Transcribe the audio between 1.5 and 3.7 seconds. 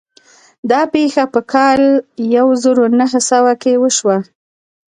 کال يو زر و نهه سوه